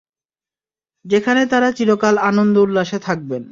যেখানে 1.05 1.41
তারা 1.45 1.69
চিরকাল 1.71 2.15
আনন্দ-উল্লাসে 2.21 2.97
থাকবেন। 2.99 3.43